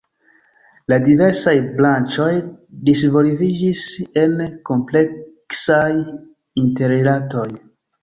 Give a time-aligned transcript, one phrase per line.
[0.91, 2.31] La diversaj branĉoj
[2.91, 3.85] disvolviĝis
[4.25, 4.35] en
[4.73, 5.87] kompleksaj
[6.67, 7.51] interrilatoj.